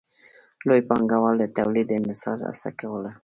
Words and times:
لوی 0.67 0.81
پانګوال 0.89 1.35
د 1.39 1.45
تولید 1.57 1.87
د 1.89 1.91
انحصار 1.99 2.37
هڅه 2.47 2.69
کوله 2.79 3.11